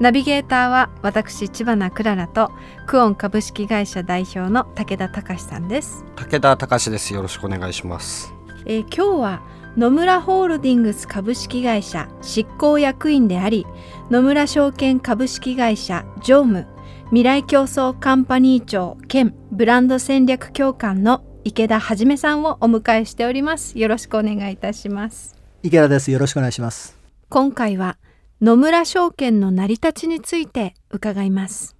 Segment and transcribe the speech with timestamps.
[0.00, 2.52] ナビゲーターは私千葉なクララと
[2.86, 6.04] クオン株式会社代表の武田隆さんです。
[6.14, 7.12] 武田隆です。
[7.12, 8.32] よろしくお願いします。
[8.64, 9.42] えー今日は
[9.76, 13.66] 野村ホールディングス株式会社執行役員であり
[14.10, 16.66] 野村証券株式会社常務
[17.06, 23.78] 未来競争カンパニー長兼ブランド戦略協官の池田はじめさんをお迎えしております。
[23.78, 25.36] よろしくお願いいたします。
[25.62, 26.10] 池田です。
[26.10, 26.96] よろしくお願いします。
[27.28, 27.96] 今回は
[28.40, 31.74] 野村証券の成り立ちについて伺います、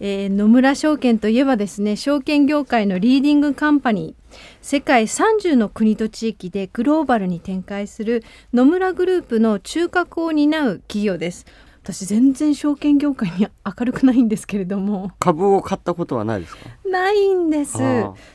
[0.00, 11.44] えー野村証券といえばですね証券業界のリーディングカンパニー世界30の国と地域でグローバルに展開する野村グループの中核を担う企業です。
[11.86, 15.12] 私全然証券業界に明るくないんですけれども。
[15.20, 16.68] 株を買ったことはないですか？
[16.84, 17.78] ないんです。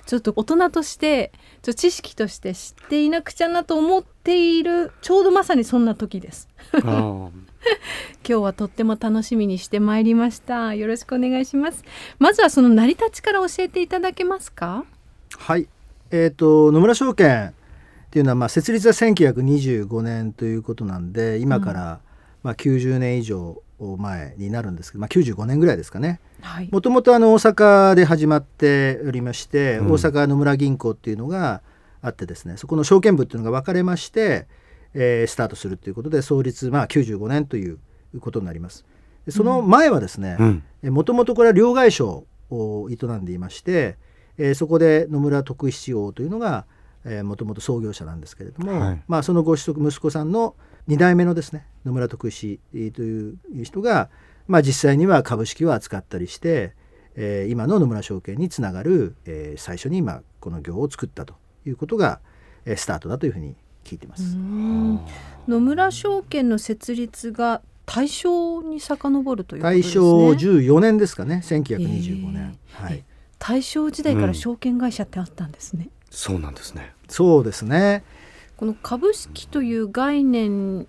[0.05, 6.47] ちょっと大人としてちょっと知識として知っていなくちゃなと思っているちょうどまさにそんな時です。
[6.73, 7.29] 今
[8.23, 10.73] 日はとっても楽しみにしてまいりました。
[10.73, 11.83] よろしくお願いします。
[12.19, 14.85] まずはその成り立ちから教えていただけますか？
[15.37, 15.67] はい。
[16.11, 17.53] えっ、と野村証券っ
[18.11, 21.99] ていうのはまあ設立は1925年ということなんで、今から
[22.43, 23.61] まあ90年以上
[23.97, 26.19] 前になるんですけど、まあ95年ぐらいですかね。
[26.41, 26.69] はい。
[26.71, 29.91] もともとあの大阪で始まっておりまして、うん。
[29.91, 31.61] 大阪野村銀行っていうのが
[32.01, 34.47] あってですね、そこの証券部っていうのが分かれまして、
[34.93, 37.79] えースタートするということで創立まあ95年という
[38.19, 38.85] ことになります。
[39.25, 40.37] でその前はですね、
[40.83, 40.93] うん。
[40.93, 43.97] もともとこれは両替商を営んでいまして、
[44.37, 46.65] えーそこで野村徳七王というのが
[47.23, 49.01] もともと創業者なんですけれども、はい。
[49.07, 50.55] まあ、そのご子息息子さんの
[50.87, 52.59] 2代目のですね野村徳七
[52.93, 54.09] という人が、
[54.47, 56.73] まあ、実際には株式を扱ったりして、
[57.15, 62.19] えー今の野村証券につながる、えー最初に今この業を作ったということが、
[62.65, 64.35] えースタートだというふうに聞いています。
[64.35, 64.99] うん。
[65.47, 69.95] 野村証券の設立が大正に遡るということですね。
[69.95, 72.83] 大正14年ですかね1925年、えー。
[72.85, 73.03] はい、
[73.39, 76.93] 大正時代から証券会社ってあったんですね、そうなんですね。
[77.07, 78.03] そうですね
[78.61, 80.85] この株式という概念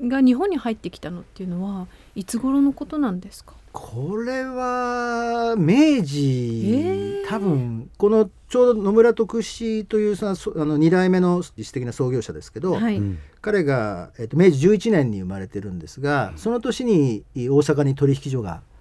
[0.00, 3.52] が日本に入ってきたのっていうのはいつ頃のことなんですか？
[3.72, 7.28] これは明治、えー。
[7.28, 13.18] 多分このちょうど野村徳志というさそあの2代目の実質的な創業者ですけど、はい、うん。
[13.42, 18.73] 彼が、えっと明治11年に生まれてるんですが、その年に大阪に取引所が、えー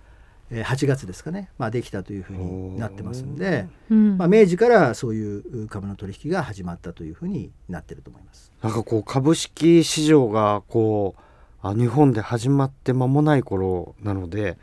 [0.61, 4.17] 8月ですかね、まあ、できたというふうになってますんで、うん。
[4.17, 8.51] まあ、明治からそういう株の取引が始まったというふうになってると思います。
[8.61, 14.57] なんかこう株式市場がこうあ日本で始まって間もない頃なので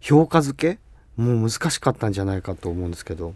[0.00, 0.80] 評価付け
[1.20, 3.34] もう難しかったんじゃないかと思うんですけど。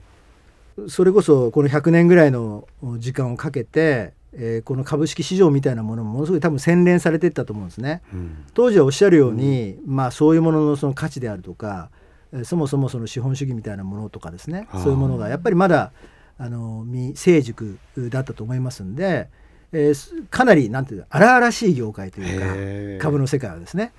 [0.88, 2.68] それこそこの100年ぐらいの
[2.98, 8.02] 時間をかけて、えーこの株式市場みたいなものもものすごい多分洗練されていったと思うんですね。
[8.12, 8.44] うん。
[8.54, 11.90] 当時はおっしゃるように、まあそういうもののその価値であるとか、
[12.32, 14.68] えーそもそもその資本主義みたいなものとかですね。
[14.74, 15.92] そういうものがやっぱりまだ
[16.38, 19.28] あの未成熟だったと思いますんで、
[19.72, 23.92] えーすかなりなんていうか荒々しい業界というか株の世界はですね。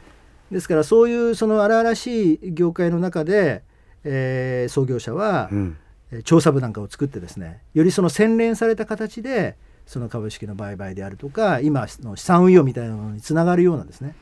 [0.52, 3.64] ですからそういうその荒々しい業界の中で、
[4.04, 5.78] えー創業者は、うん。
[6.12, 14.14] えー調査部なんかを作ってですねよりその洗練された形でその株式の売買であるとか今の資産運用みたいなものにつながるようなですね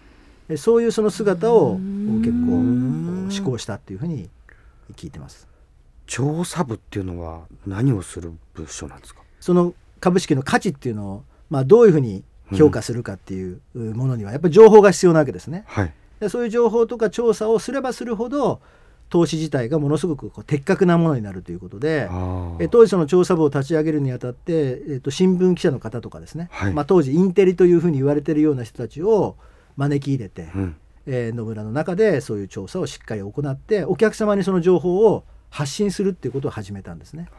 [0.48, 4.30] えそういうその姿を結構施行したっていうふうに
[4.94, 5.48] 聞いてます。
[6.06, 9.22] 調査部っていうのは何をする部署なんですか？
[9.40, 15.64] その株式の価値っていうのを、まあ、どういうふうに評価するかっていうものにはやっぱり情報が必要なわけですね。
[15.66, 18.61] はいでそういう情報とか調査をすればするほど
[19.09, 22.09] 投資自体がものすごくこう的確なものになるということで、
[22.59, 26.73] え当時その調査部を立ち上げるにあたって、えっと新聞記者の方とかですね、はい。
[26.73, 29.35] まあ、当時インテリというふうに言われてるような人たちを
[29.78, 30.75] 招き入れて、うん。
[31.05, 37.29] えー野村の中でそういう調査をしっかり行ってお客様にその情報を発信するっていうことを始めたんですね。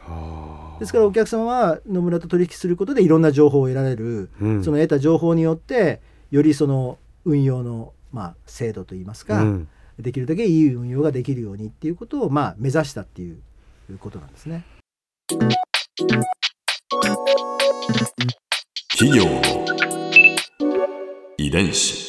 [0.79, 4.63] ですからお客様は野村と取引することでいろんな情報を得られる、うん。
[4.63, 9.67] その得た情報によってよりその運用の、まあ、精度といいますか、うん
[9.99, 13.39] できるだけいい運用ができるようにっていうことを、まあ、目指したっていう
[13.99, 14.65] ことなんですね。
[18.91, 19.41] 企業の
[21.37, 22.07] 遺伝子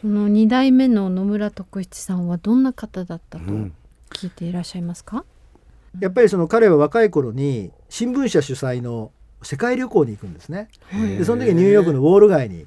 [0.00, 3.72] その2代目の野村徳七さんはどんな方だったとうん
[4.10, 5.24] 聞いていらっしゃいますか、
[5.98, 9.10] やっぱりその彼は若い頃に新聞社主催の
[9.42, 10.68] 世界旅行に行くんですね。
[10.90, 12.66] はいでその時ニューヨークのウォール街に、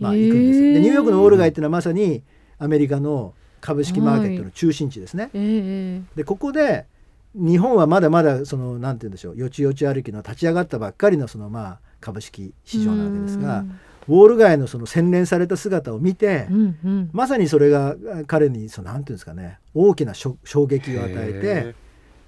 [0.00, 0.60] まあ、行くんです。
[0.60, 2.22] でニューヨークのウォール街っていうのはまさに
[2.58, 5.30] アメリカの株式マーケットの中心地ですね。
[5.34, 6.02] ええ。
[6.14, 6.86] でここで
[7.34, 13.64] 日本はまだまだそのなんて言うんでしょうよちよち歩きの立ち上がったばっかりのそのまあ株式市場なわけですが
[14.08, 17.10] ウォール街のその洗練された姿を見て、うんうん。
[17.12, 20.36] まさにそれがあ彼にそのなんていうんですかね大きな衝
[20.66, 21.74] 撃を与えて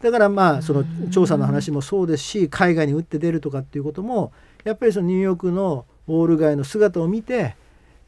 [0.03, 4.33] だからまあその調査の話もそうですし海外に打って出るとかっていうことも
[4.65, 7.57] やっぱりそのニューヨークのウォール街の姿を見て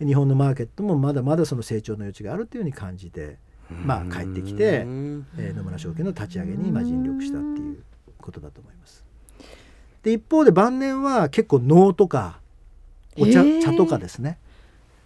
[0.04, 3.36] 日本のマーケットもまだまだその成長の余地があるというふうに感じて、
[3.68, 5.26] まあ、帰ってきて、うん。
[5.38, 7.82] えー野村証券の立ち上げにまあ尽力したっていう
[8.18, 9.04] ことだと思います。
[10.02, 12.40] で一方で晩年は結構能とか
[13.18, 13.62] お茶,、えー。
[13.62, 14.38] 茶とかですね。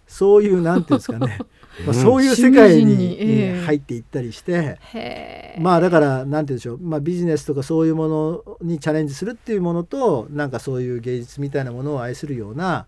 [0.07, 1.39] そういうなんていうんですかね、
[1.85, 3.61] まあ、うんそういう世界ににええ。
[3.65, 5.57] 入っていったりして。
[5.59, 12.87] まあだからなんて言うんでしょう、まあ、ビジネスとかそういうものにチャレンジするっていうものとなんかそういう芸術みたいなものを愛するような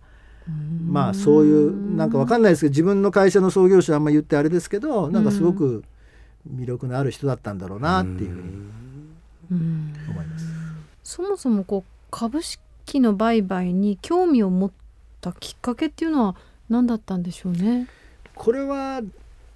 [0.85, 5.83] まあそういうなんかわかんないですけど自分の会社の創業者あんま言ってあれですけどなんかすごく
[6.49, 8.47] 魅力のある人だったんだろうなっていうふうに
[9.51, 10.45] うん思います。
[11.03, 14.71] そもそもこう株式の売買に興味を持っ
[15.19, 16.35] たきっかけっていうのは
[16.69, 17.87] 何だったんでしょうね？
[18.35, 19.01] これは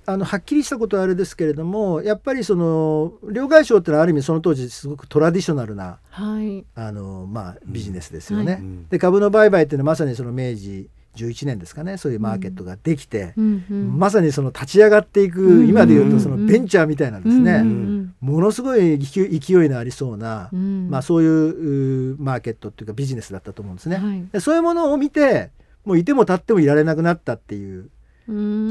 [0.06, 6.66] あのはっきりしたことはあれですけれどもやっぱりその両替商ってのはある意味その当時すごくトラディショナルなはい。
[6.76, 8.54] あの、まあ、ビジネスですよね。
[8.54, 8.88] はいうん。
[8.90, 13.66] で株の売買っていうのはまさにその明治11年ですかねそういうマーケットができて、うん。
[13.70, 19.26] うんまさにその立ち上がっていく、うん今でいうとそのうんベンチャーみたいなんですね、うんうんものすごい勢
[19.66, 20.90] いのありそうな、うん。
[20.90, 23.98] まあ、そういううマーケットっていうかビジネスだったと思うんですね。
[23.98, 24.28] はい。
[24.32, 25.52] でそういうものを見て
[25.86, 27.90] もういても立ってもいられなくなったっていううん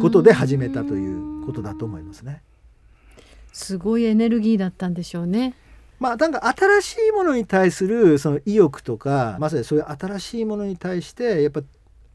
[0.00, 2.42] ことで始めたということだと思いますね。
[3.52, 5.54] すごいエネルギーだったんでしょうね。
[5.98, 11.60] まあ、なんか新しいものに対するその意欲とかまさにそういう新しいものに対してやっぱ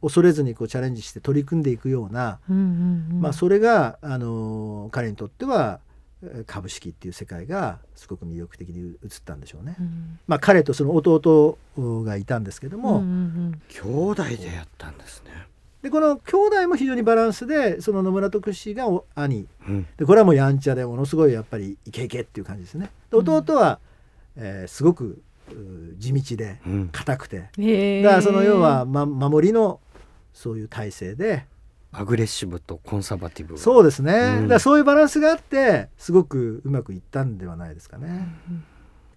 [0.02, 5.80] 恐れずにこうチャレンジして取り組んでいくような、うんうんうんまあ、それが、あの彼にとっては
[6.24, 9.76] えー株式っていう世界がすごく魅力的に映ったんでしょうね。
[9.80, 13.82] うんまあ、彼とその弟がいたんですけども、うんうん兄
[14.12, 15.48] 弟でやったんですね。
[15.86, 19.46] でこの兄弟も非常にバランスでその野村徳氏がお兄。
[19.68, 19.88] うん。
[19.98, 22.90] でこれはもうやんちゃでものすごいやっぱりイケイケっていう感じですね。
[23.12, 23.78] で弟は、
[24.36, 25.22] えーすごく
[26.00, 26.90] 地道でうん。
[26.92, 27.52] 硬くて。
[27.60, 29.80] うんだからその要は、ま、守りの
[30.34, 31.46] そういう体制で
[31.92, 33.56] アグレッシブとコンサバティブ。
[33.56, 34.42] そうですね、うん。
[34.42, 38.28] だからそういうバランスがあってすごくうまくいったんではないですかね。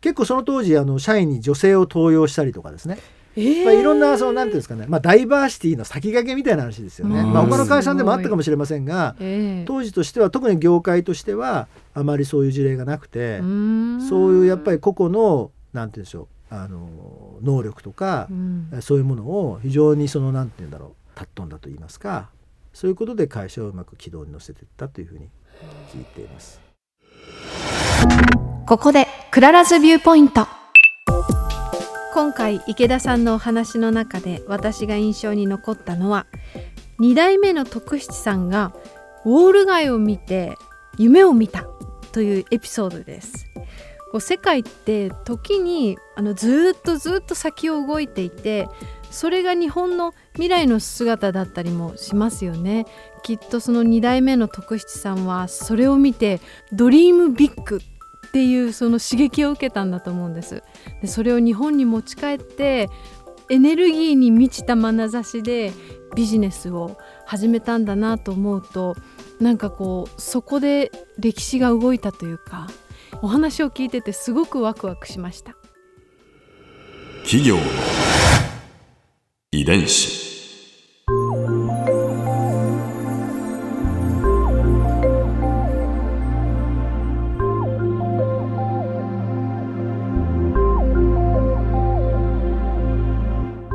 [0.02, 3.17] 結構その当時あの社員に女性を登用したりとかですね、え
[3.64, 7.32] まあ、いろんなそのなんていうんですかね、まあ、ダイバーシティの先駆けみたいな話ですよね、うん。
[7.32, 9.64] まあ、他の会社さんでもあったかもしれませんがええ。
[9.66, 14.08] 当時としては特に業界としてはあまりそういう事例がなくて、うん。
[14.08, 18.70] そういうやっぱり個々のなんて言うんでしょうあの能力とかう、ん。
[18.80, 22.30] そういうものを非常にそのなんて言うんだろう尊んだと言いますか
[22.72, 25.28] そういうことで会社をうまく軌道に乗せていったというふうに
[25.92, 26.60] 聞いています。
[28.66, 30.57] ここで Clara's Viewpoint
[32.18, 36.26] 今回池田さんのお話の中で私が印象に残ったのは
[36.98, 38.74] 2代目の徳七さんが
[39.24, 40.56] ウォール街を見て
[40.98, 41.68] 夢を見た
[42.10, 43.46] というエピソードです。
[44.10, 48.66] こう世界って時にあのずっとずっと先を動いていて
[49.12, 52.86] それが日本の未来の姿だったりもしますよね。
[53.22, 56.40] きっとその2代目の徳七さんはそれを見て
[56.72, 57.80] ドリームビッグ
[58.28, 60.62] っていうその刺激を受けたんだと思うんです。
[61.00, 62.88] でそれを日本に持ち帰って
[63.50, 65.72] エネルギーに満ちた眼差しで
[66.14, 68.94] ビジネスを始めたんだなと思うと
[69.40, 72.68] なんかこうそこで歴史が動いたというか
[73.22, 75.56] お話を聞いててすごくワクワクしました。
[77.24, 77.62] 企業の
[79.52, 80.27] 遺伝子。